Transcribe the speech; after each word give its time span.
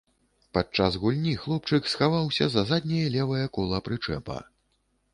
Падчас 0.57 0.97
гульні 1.03 1.35
хлопчык 1.43 1.91
схаваўся 1.93 2.49
за 2.57 2.65
задняе 2.73 3.05
левае 3.19 3.47
кола 3.59 3.87
прычэпа. 3.89 4.45